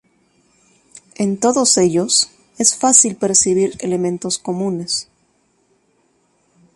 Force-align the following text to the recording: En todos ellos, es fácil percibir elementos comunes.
En 1.17 1.37
todos 1.39 1.77
ellos, 1.77 2.31
es 2.57 2.75
fácil 2.75 3.17
percibir 3.17 3.77
elementos 3.81 4.39
comunes. 4.39 5.07